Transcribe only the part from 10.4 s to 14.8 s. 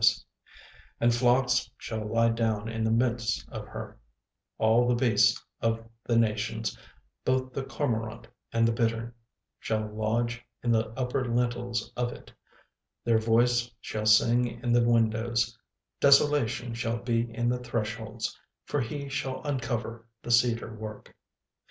in the upper lintels of it; their voice shall sing in